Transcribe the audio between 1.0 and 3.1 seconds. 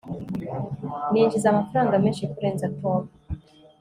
ninjiza amafaranga menshi kurenza tom